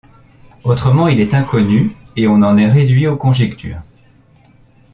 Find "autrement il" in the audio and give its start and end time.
0.63-1.19